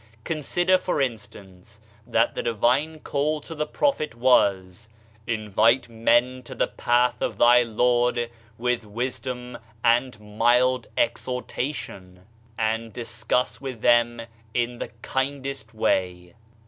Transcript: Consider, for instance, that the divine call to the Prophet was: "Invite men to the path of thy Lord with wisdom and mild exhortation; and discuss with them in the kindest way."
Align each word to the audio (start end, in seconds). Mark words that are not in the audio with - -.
Consider, 0.23 0.79
for 0.79 0.99
instance, 0.99 1.79
that 2.07 2.33
the 2.33 2.41
divine 2.41 3.01
call 3.01 3.39
to 3.41 3.53
the 3.53 3.67
Prophet 3.67 4.15
was: 4.15 4.89
"Invite 5.27 5.89
men 5.89 6.41
to 6.41 6.55
the 6.55 6.65
path 6.65 7.21
of 7.21 7.37
thy 7.37 7.61
Lord 7.61 8.31
with 8.57 8.83
wisdom 8.83 9.59
and 9.83 10.19
mild 10.19 10.87
exhortation; 10.97 12.25
and 12.57 12.91
discuss 12.91 13.61
with 13.61 13.81
them 13.81 14.23
in 14.55 14.79
the 14.79 14.87
kindest 15.03 15.75
way." 15.75 16.33